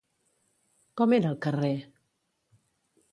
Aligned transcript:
Com 1.01 1.13
era 1.19 1.29
el 1.33 1.37
carrer? 1.47 1.73